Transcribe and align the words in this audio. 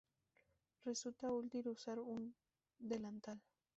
Resulta 0.83 1.31
útil 1.31 1.67
usar 1.67 1.99
un 1.99 2.33
delantal. 2.79 3.39